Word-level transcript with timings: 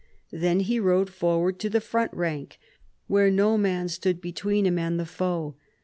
Then 0.31 0.61
he 0.61 0.79
rode 0.79 1.11
forward 1.11 1.59
to 1.59 1.69
the 1.69 1.79
front 1.79 2.11
rank, 2.11 2.57
"where 3.05 3.29
no 3.29 3.55
man 3.55 3.87
stood 3.87 4.19
between 4.19 4.65
him 4.65 4.79
and 4.79 4.99
the 4.99 5.05
foe." 5.05 5.55